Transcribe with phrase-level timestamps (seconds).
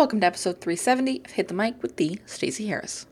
[0.00, 3.06] Welcome to episode 370 of Hit the Mic with the Stacey Harris.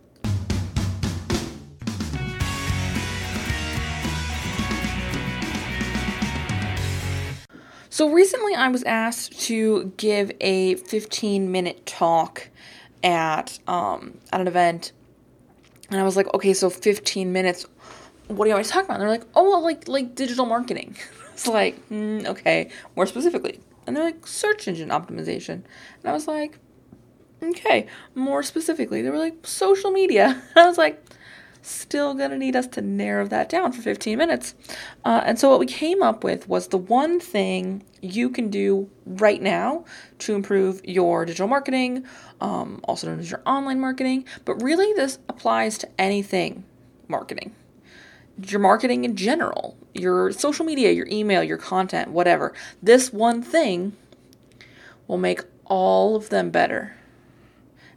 [7.90, 12.48] So recently I was asked to give a 15 minute talk
[13.04, 14.92] at um, at an event
[15.90, 17.66] and I was like, okay, so 15 minutes,
[18.28, 18.94] what do you to talk about?
[18.94, 20.96] And they're like, oh, well, like like digital marketing.
[21.34, 23.60] it's like, mm, okay, more specifically.
[23.86, 25.52] And they're like, search engine optimization.
[25.52, 26.58] And I was like,
[27.42, 29.02] okay, more specifically.
[29.02, 30.42] They were like, social media.
[30.56, 31.02] I was like,
[31.62, 34.54] still gonna need us to narrow that down for 15 minutes.
[35.04, 38.88] Uh, and so what we came up with was the one thing you can do
[39.04, 39.84] right now
[40.20, 42.04] to improve your digital marketing,
[42.40, 44.24] um, also known as your online marketing.
[44.44, 46.64] But really, this applies to anything
[47.08, 47.54] marketing
[48.46, 52.52] your marketing in general, your social media, your email, your content, whatever.
[52.82, 53.96] This one thing
[55.06, 56.94] will make all of them better.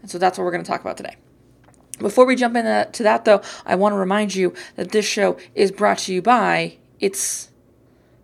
[0.02, 1.16] And so that's what we're going to talk about today.
[2.00, 5.72] Before we jump into that, though, I want to remind you that this show is
[5.72, 7.52] brought to you by it's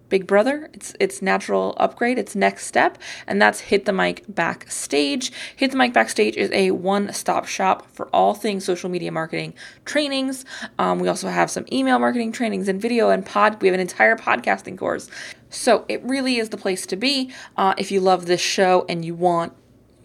[0.09, 0.69] Big Brother.
[0.73, 2.17] It's it's natural upgrade.
[2.17, 5.31] It's next step, and that's Hit the Mic Backstage.
[5.55, 9.53] Hit the Mic Backstage is a one-stop shop for all things social media marketing
[9.85, 10.45] trainings.
[10.79, 13.61] Um, we also have some email marketing trainings and video and pod.
[13.61, 15.09] We have an entire podcasting course.
[15.49, 19.03] So it really is the place to be uh, if you love this show and
[19.03, 19.53] you want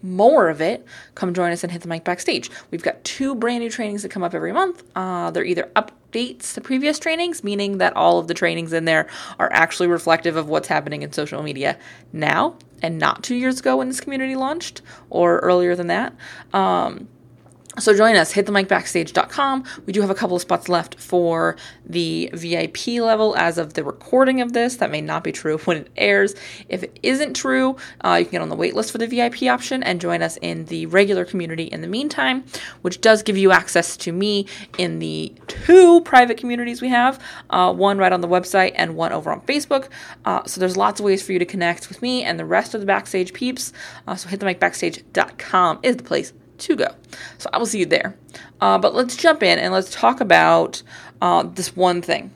[0.03, 2.51] more of it, come join us and hit the mic backstage.
[2.69, 4.83] We've got two brand new trainings that come up every month.
[4.95, 9.07] Uh, they're either updates to previous trainings, meaning that all of the trainings in there
[9.39, 11.77] are actually reflective of what's happening in social media
[12.11, 16.13] now and not two years ago when this community launched or earlier than that.
[16.51, 17.07] Um,
[17.79, 19.63] so join us, hitthemicbackstage.com.
[19.87, 23.83] We do have a couple of spots left for the VIP level as of the
[23.83, 24.75] recording of this.
[24.75, 26.35] That may not be true when it airs.
[26.69, 29.81] If it isn't true, uh, you can get on the waitlist for the VIP option
[29.81, 32.43] and join us in the regular community in the meantime,
[32.83, 34.45] which does give you access to me
[34.77, 39.11] in the two private communities we have, uh, one right on the website and one
[39.11, 39.89] over on Facebook.
[40.25, 42.75] Uh, so there's lots of ways for you to connect with me and the rest
[42.75, 43.73] of the backstage peeps.
[44.07, 46.87] Uh, so hitthemicbackstage.com is the place to go.
[47.37, 48.17] So I will see you there.
[48.61, 50.81] Uh, but let's jump in and let's talk about
[51.21, 52.31] uh, this one thing.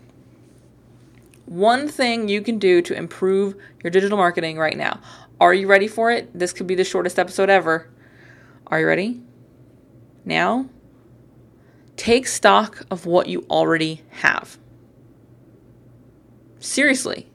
[1.46, 5.00] One thing you can do to improve your digital marketing right now.
[5.40, 6.38] Are you ready for it?
[6.38, 7.90] This could be the shortest episode ever.
[8.68, 9.22] Are you ready?
[10.26, 10.68] Now,
[11.96, 14.58] take stock of what you already have.
[16.60, 17.28] Seriously.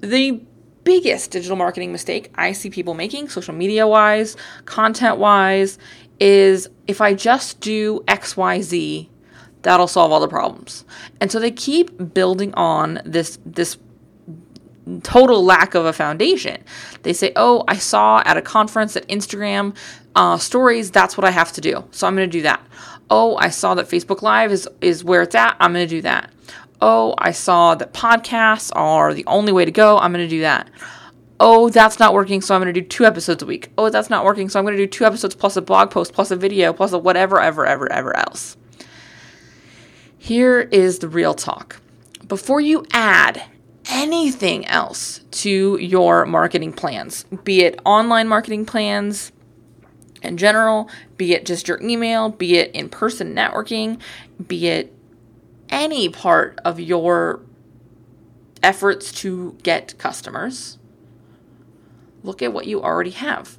[0.00, 0.42] The
[0.84, 5.78] biggest digital marketing mistake I see people making, social media wise, content wise,
[6.20, 9.08] is if I just do XYZ,
[9.62, 10.84] that'll solve all the problems.
[11.20, 13.78] And so they keep building on this this
[15.04, 16.62] total lack of a foundation.
[17.02, 19.76] They say, "Oh, I saw at a conference at Instagram
[20.14, 20.90] uh, stories.
[20.90, 21.84] That's what I have to do.
[21.90, 22.64] So I'm going to do that."
[23.10, 25.56] Oh, I saw that Facebook Live is is where it's at.
[25.60, 26.30] I'm going to do that
[26.82, 29.98] oh, I saw that podcasts are the only way to go.
[29.98, 30.68] I'm going to do that.
[31.40, 33.70] Oh, that's not working, so I'm going to do two episodes a week.
[33.78, 36.12] Oh, that's not working, so I'm going to do two episodes plus a blog post,
[36.12, 38.56] plus a video, plus a whatever, ever, ever, ever else.
[40.18, 41.80] Here is the real talk.
[42.28, 43.44] Before you add
[43.90, 49.32] anything else to your marketing plans, be it online marketing plans
[50.22, 53.98] in general, be it just your email, be it in person networking,
[54.46, 54.94] be it
[55.72, 57.40] any part of your
[58.62, 60.78] efforts to get customers,
[62.22, 63.58] look at what you already have.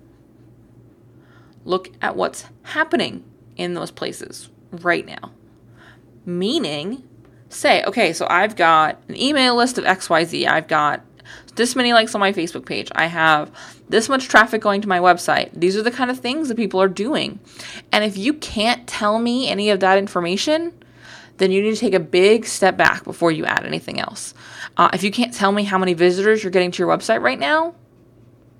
[1.65, 3.23] Look at what's happening
[3.57, 5.31] in those places right now.
[6.25, 7.03] Meaning,
[7.49, 10.47] say, okay, so I've got an email list of XYZ.
[10.47, 11.03] I've got
[11.55, 12.89] this many likes on my Facebook page.
[12.95, 13.51] I have
[13.89, 15.49] this much traffic going to my website.
[15.53, 17.39] These are the kind of things that people are doing.
[17.91, 20.73] And if you can't tell me any of that information,
[21.37, 24.33] then you need to take a big step back before you add anything else.
[24.77, 27.39] Uh, if you can't tell me how many visitors you're getting to your website right
[27.39, 27.75] now,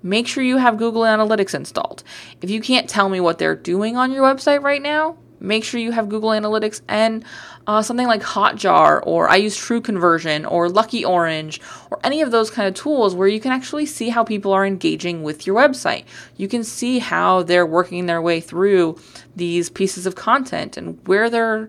[0.02, 2.04] make sure you have Google Analytics installed.
[2.42, 5.80] If you can't tell me what they're doing on your website right now, make sure
[5.80, 7.24] you have Google Analytics and
[7.66, 11.60] uh, something like Hotjar or I use TruConversion or Lucky Orange
[11.90, 14.66] or any of those kind of tools where you can actually see how people are
[14.66, 16.04] engaging with your website.
[16.36, 18.98] You can see how they're working their way through
[19.36, 21.68] these pieces of content and where they're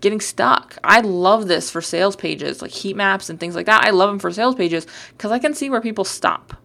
[0.00, 0.78] getting stuck.
[0.84, 3.84] I love this for sales pages, like heat maps and things like that.
[3.84, 6.56] I love them for sales pages because I can see where people stop.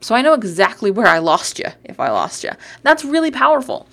[0.00, 2.50] So I know exactly where I lost you if I lost you.
[2.82, 3.88] That's really powerful.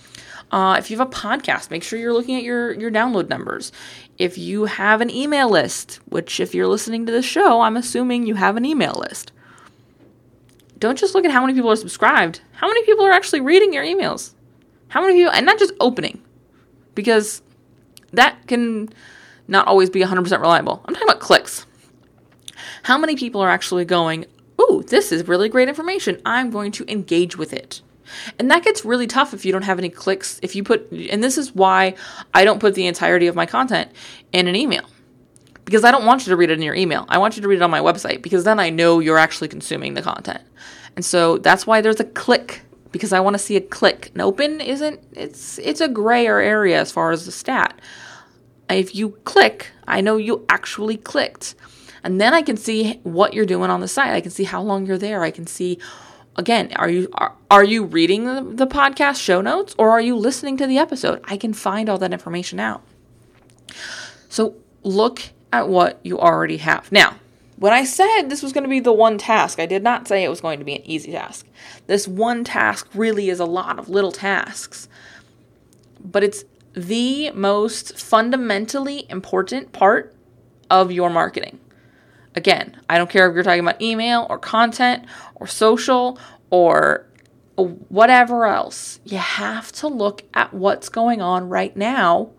[0.51, 3.71] Uh, if you have a podcast, make sure you're looking at your, your download numbers.
[4.19, 8.27] If you have an email list, which if you're listening to the show, I'm assuming
[8.27, 9.31] you have an email list.
[10.77, 12.41] don't just look at how many people are subscribed.
[12.51, 14.33] How many people are actually reading your emails?
[14.89, 16.21] How many people, and not just opening,
[16.93, 17.41] because
[18.13, 18.89] that can
[19.47, 20.83] not always be 100% reliable.
[20.85, 21.65] I'm talking about clicks.
[22.83, 24.25] How many people are actually going,
[24.59, 26.21] ooh, this is really great information.
[26.25, 27.81] I'm going to engage with it.
[28.37, 30.39] And that gets really tough if you don't have any clicks.
[30.41, 31.95] If you put, and this is why
[32.33, 33.91] I don't put the entirety of my content
[34.31, 34.83] in an email
[35.65, 37.05] because I don't want you to read it in your email.
[37.09, 39.47] I want you to read it on my website because then I know you're actually
[39.47, 40.41] consuming the content.
[40.95, 42.61] And so that's why there's a click
[42.93, 44.11] because I want to see a click.
[44.15, 47.77] An open isn't it's it's a grayer area as far as the stat.
[48.69, 51.55] If you click, I know you actually clicked.
[52.05, 54.11] And then I can see what you're doing on the site.
[54.11, 55.23] I can see how long you're there.
[55.23, 55.79] I can see
[56.37, 60.15] again, are you are, are you reading the, the podcast show notes or are you
[60.15, 61.19] listening to the episode?
[61.25, 62.83] I can find all that information out.
[64.29, 66.91] So look at what you already have.
[66.91, 67.15] Now,
[67.57, 70.23] when I said this was going to be the one task, I did not say
[70.23, 71.47] it was going to be an easy task.
[71.87, 74.87] This one task really is a lot of little tasks,
[76.03, 80.15] but it's the most fundamentally important part
[80.69, 81.59] of your marketing.
[82.35, 86.17] Again, I don't care if you're talking about email or content or social
[86.49, 87.05] or
[87.55, 88.99] whatever else.
[89.05, 92.31] You have to look at what's going on right now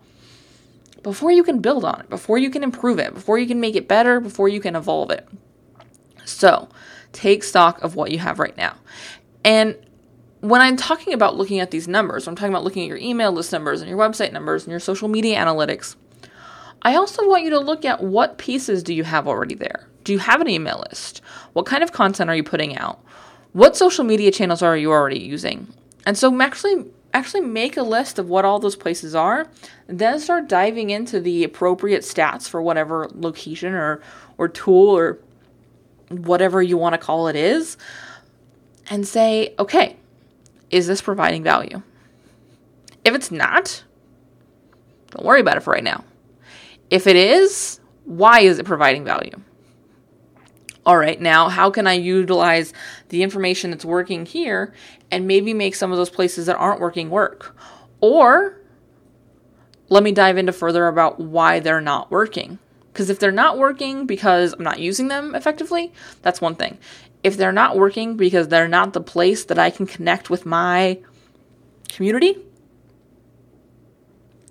[1.05, 3.75] before you can build on it, before you can improve it, before you can make
[3.75, 5.27] it better, before you can evolve it.
[6.25, 6.67] So,
[7.11, 8.73] take stock of what you have right now.
[9.43, 9.77] And
[10.39, 13.31] when I'm talking about looking at these numbers, I'm talking about looking at your email
[13.31, 15.95] list numbers and your website numbers and your social media analytics.
[16.81, 19.87] I also want you to look at what pieces do you have already there?
[20.05, 21.21] Do you have an email list?
[21.53, 22.99] What kind of content are you putting out?
[23.53, 25.67] What social media channels are you already using?
[26.07, 29.47] And so actually actually make a list of what all those places are,
[29.87, 34.01] then start diving into the appropriate stats for whatever location or
[34.37, 35.17] or tool or
[36.09, 37.77] whatever you want to call it is
[38.89, 39.95] and say, "Okay,
[40.69, 41.81] is this providing value?"
[43.05, 43.83] If it's not,
[45.11, 46.03] don't worry about it for right now.
[46.89, 49.39] If it is, why is it providing value?
[50.85, 52.73] All right, now how can I utilize
[53.09, 54.73] the information that's working here
[55.09, 57.57] and maybe make some of those places that aren't working work?
[58.01, 58.61] Or
[59.89, 62.59] let me dive into further about why they're not working.
[62.91, 65.91] Because if they're not working because I'm not using them effectively,
[66.21, 66.77] that's one thing.
[67.23, 70.99] If they're not working because they're not the place that I can connect with my
[71.89, 72.37] community,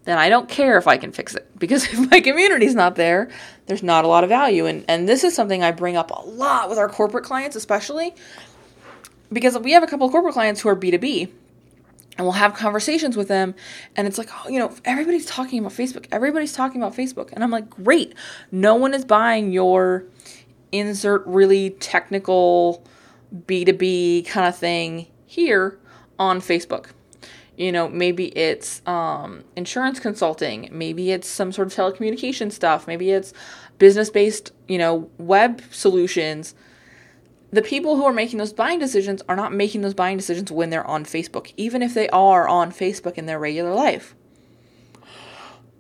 [0.04, 1.50] then I don't care if I can fix it.
[1.64, 3.30] Because if my community's not there,
[3.66, 4.66] there's not a lot of value.
[4.66, 8.14] And and this is something I bring up a lot with our corporate clients, especially
[9.32, 11.30] because we have a couple of corporate clients who are B2B
[12.18, 13.54] and we'll have conversations with them
[13.96, 16.06] and it's like oh, you know everybody's talking about facebook.
[16.12, 17.32] Everybody's talking about facebook.
[17.32, 18.14] And i'm like great.
[18.52, 20.04] No one is buying your
[20.70, 22.84] insert really technical
[23.46, 25.78] b2b kind of thing here
[26.18, 26.88] on facebook
[27.56, 33.10] you know maybe it's um, insurance consulting maybe it's some sort of telecommunication stuff maybe
[33.10, 33.32] it's
[33.78, 36.54] business based you know web solutions.
[37.50, 40.70] The people who are making those buying decisions are not making those buying decisions when
[40.70, 44.14] they're on facebook even if they are on facebook in their regular life.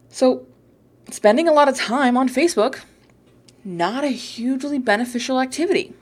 [0.08, 0.46] So
[1.10, 2.80] spending a lot of time on facebook
[3.64, 5.94] not a hugely beneficial activity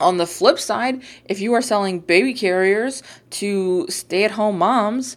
[0.00, 5.16] on the flip side, if you are selling baby carriers to stay at home moms,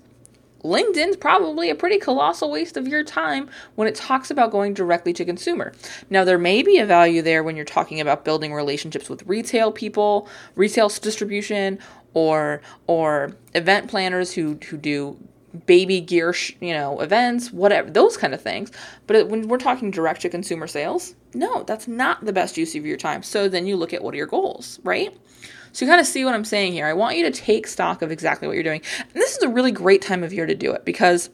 [0.63, 5.12] LinkedIn's probably a pretty colossal waste of your time when it talks about going directly
[5.13, 5.74] to consumer.
[6.10, 9.72] Now, there may be a value there when you're talking about building relationships with retail
[9.72, 11.79] people, retail distribution,
[12.13, 15.17] or or event planners who who do
[15.65, 18.72] baby gear, you know, events, whatever, those kind of things.
[19.07, 22.86] But when we're talking direct to consumer sales, no, that's not the best use of
[22.86, 23.24] your time.
[23.24, 25.15] So then you look at what are your goals, right?
[25.72, 26.86] So you kind of see what I'm saying here.
[26.86, 28.81] I want you to take stock of exactly what you're doing.
[29.00, 31.29] And this is a really great time of year to do it because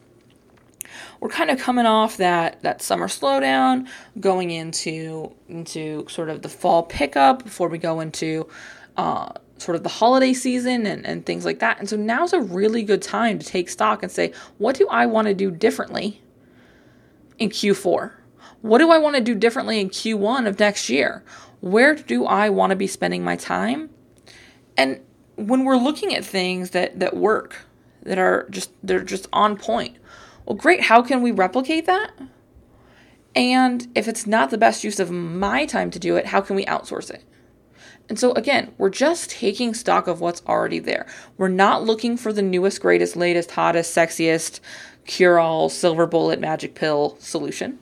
[1.20, 3.88] we're kind of coming off that that summer slowdown,
[4.20, 8.48] going into into sort of the fall pickup before we go into
[8.96, 11.80] uh, sort of the holiday season and, and things like that.
[11.80, 15.06] And so now's a really good time to take stock and say, what do I
[15.06, 16.22] want to do differently
[17.38, 18.14] in Q4?
[18.62, 21.24] What do I want to do differently in Q1 of next year?
[21.62, 23.90] Where do I want to be spending my time?
[24.78, 25.02] And
[25.36, 27.58] when we're looking at things that, that work,
[28.04, 29.98] that are just they're just on point.
[30.46, 32.12] Well, great, how can we replicate that?
[33.36, 36.56] And if it's not the best use of my time to do it, how can
[36.56, 37.24] we outsource it?
[38.10, 41.06] And so, again, we're just taking stock of what's already there.
[41.38, 44.60] We're not looking for the newest, greatest, latest, hottest, sexiest,
[45.06, 47.78] cure all, silver bullet, magic pill solution.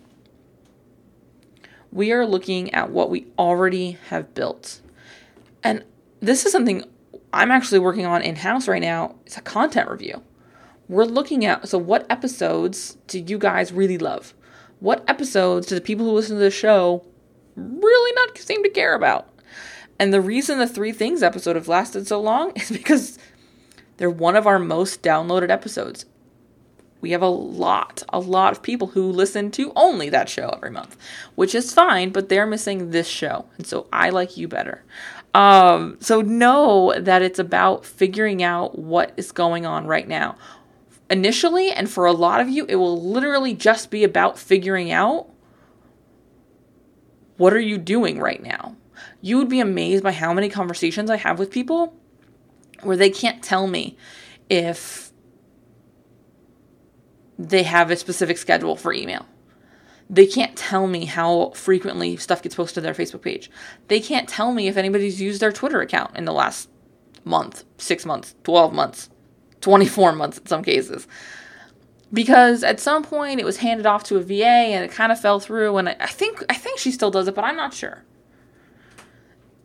[1.94, 4.82] We are looking at what we already have built.
[5.64, 5.86] And
[6.20, 6.84] this is something
[7.32, 9.16] I'm actually working on in house right now.
[9.26, 10.22] It's a content review.
[10.90, 14.34] We're looking at so what episodes do you guys really love?
[14.80, 17.06] What episodes do the people who listen to the show
[17.56, 19.30] really not seem to care about?
[20.00, 23.18] And the reason the Three Things episode have lasted so long is because
[23.98, 26.06] they're one of our most downloaded episodes.
[27.00, 30.72] We have a lot, a lot of people who listen to only that show every
[30.72, 30.98] month,
[31.36, 33.46] which is fine, but they're missing this show.
[33.58, 34.84] And so I like you better.
[35.36, 40.38] Um, so know that it's about figuring out what is going on right now.
[41.10, 45.30] Initially, and for a lot of you, it will literally just be about figuring out
[47.38, 48.76] what are you doing right now.
[49.22, 51.96] You would be amazed by how many conversations I have with people
[52.84, 53.98] where they can't tell me
[54.50, 55.12] if
[57.38, 59.26] they have a specific schedule for email.
[60.10, 63.52] They can't tell me how frequently stuff gets posted to their Facebook page.
[63.90, 66.70] They can't tell me if anybody's used their Twitter account in the last
[67.26, 69.10] month, six months, 12 months,
[69.62, 71.08] 24 months in some cases.
[72.14, 75.20] Because at some point it was handed off to a VA and it kind of
[75.20, 78.04] fell through and I think I think she still does it, but I'm not sure.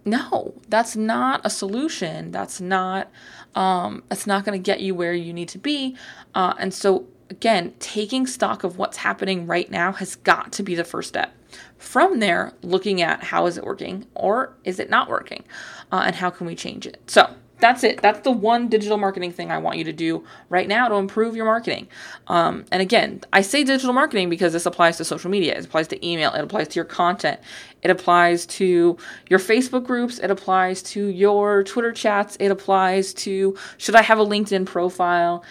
[0.05, 2.33] No, that's not a solution.
[2.33, 3.11] That's not
[3.55, 5.97] um, that's not going to get you where you need to be.
[6.35, 10.75] Uh, and so again, taking stock of what's happening right now has got to be
[10.75, 11.33] the first step.
[11.79, 15.45] From there, looking at how is it working or is it not working,
[15.91, 17.01] uh, and how can we change it.
[17.07, 18.03] So that's it.
[18.03, 21.37] That's the one digital marketing thing I want you to do right now to improve
[21.37, 21.87] your marketing.
[22.27, 25.87] Um, and again, I say digital marketing because this applies to social media, it applies
[25.89, 27.41] to email, it applies to your content,
[27.83, 28.99] it applies to
[29.31, 34.19] your Facebook groups, it applies to your Twitter chats, it applies to should I have
[34.19, 35.45] a LinkedIn profile?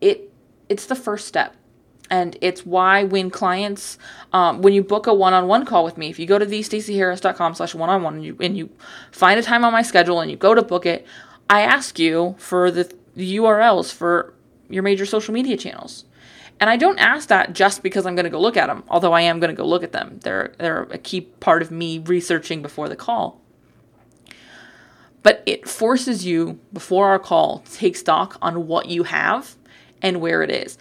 [0.00, 0.32] It
[0.70, 1.54] it's the first step
[2.10, 3.98] and it's why when clients
[4.32, 7.74] um, when you book a one-on-one call with me if you go to thestaceyharris.com slash
[7.74, 8.70] one-on-one and you, and you
[9.10, 11.06] find a time on my schedule and you go to book it
[11.52, 14.34] i ask you for the, the urls for
[14.68, 16.04] your major social media channels
[16.60, 19.12] and i don't ask that just because i'm going to go look at them although
[19.12, 21.98] i am going to go look at them they're, they're a key part of me
[21.98, 23.42] researching before the call
[25.22, 29.56] but it forces you before our call to take stock on what you have
[30.00, 30.76] and where it is.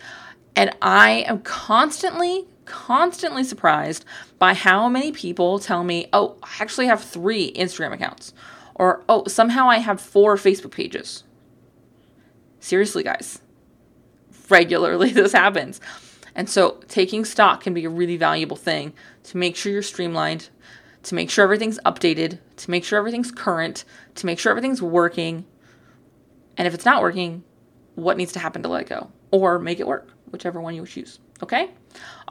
[0.56, 4.04] And I am constantly, constantly surprised
[4.40, 8.34] by how many people tell me, oh, I actually have three Instagram accounts.
[8.76, 11.24] Or, oh, somehow I have four Facebook pages.
[12.60, 13.42] Seriously, guys.
[14.50, 15.82] Regularly, this happens.
[16.36, 20.50] And so, taking stock can be a really valuable thing to make sure you're streamlined,
[21.04, 23.84] to make sure everything's updated, to make sure everything's current,
[24.16, 25.46] to make sure everything's working.
[26.58, 27.44] And if it's not working,
[27.96, 31.20] what needs to happen to let go or make it work, whichever one you choose.
[31.44, 31.70] Okay?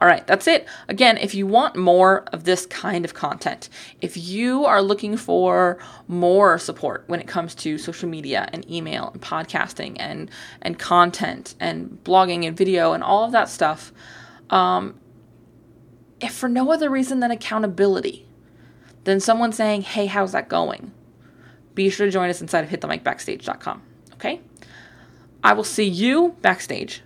[0.00, 0.66] All right, that's it.
[0.88, 3.68] Again, if you want more of this kind of content,
[4.00, 9.10] if you are looking for more support when it comes to social media and email
[9.12, 10.30] and podcasting and
[10.62, 13.92] and content and blogging and video and all of that stuff,
[14.48, 14.98] um,
[16.18, 18.26] if for no other reason than accountability,
[19.04, 20.92] then someone saying, "Hey, how's that going?"
[21.74, 23.82] Be sure to join us inside of hitthemicbackstage.com.
[24.14, 24.40] Okay?
[25.42, 27.02] I will see you backstage,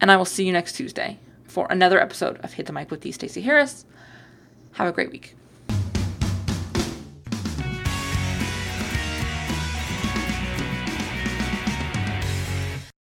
[0.00, 3.00] and I will see you next Tuesday for another episode of Hit the Mic with
[3.00, 3.84] the Stacey Harris.
[4.72, 5.34] Have a great week.